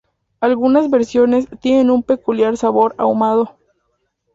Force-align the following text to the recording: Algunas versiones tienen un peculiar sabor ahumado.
Algunas 0.39 0.89
versiones 0.89 1.47
tienen 1.61 1.91
un 1.91 2.01
peculiar 2.01 2.57
sabor 2.57 2.95
ahumado. 2.97 3.59